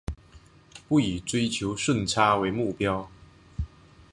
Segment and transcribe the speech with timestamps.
[0.87, 3.07] 不以追求顺差为目标